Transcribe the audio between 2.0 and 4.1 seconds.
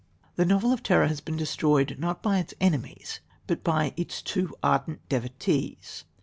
by its enemies but by